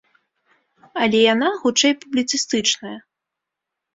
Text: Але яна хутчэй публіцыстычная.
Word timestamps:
Але 1.01 1.19
яна 1.33 1.49
хутчэй 1.65 1.93
публіцыстычная. 2.05 2.97